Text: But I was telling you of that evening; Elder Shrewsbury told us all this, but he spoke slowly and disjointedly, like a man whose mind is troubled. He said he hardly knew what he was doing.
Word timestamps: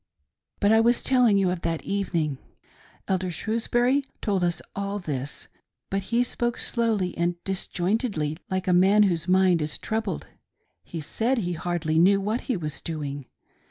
But 0.59 0.71
I 0.71 0.79
was 0.79 1.03
telling 1.03 1.37
you 1.37 1.51
of 1.51 1.61
that 1.61 1.83
evening; 1.83 2.39
Elder 3.07 3.29
Shrewsbury 3.29 4.03
told 4.19 4.43
us 4.43 4.59
all 4.75 4.97
this, 4.97 5.47
but 5.91 6.01
he 6.09 6.23
spoke 6.23 6.57
slowly 6.57 7.15
and 7.15 7.35
disjointedly, 7.43 8.37
like 8.49 8.67
a 8.67 8.73
man 8.73 9.03
whose 9.03 9.27
mind 9.27 9.61
is 9.61 9.77
troubled. 9.77 10.25
He 10.83 11.01
said 11.01 11.37
he 11.37 11.53
hardly 11.53 11.99
knew 11.99 12.19
what 12.19 12.41
he 12.41 12.57
was 12.57 12.81
doing. 12.81 13.27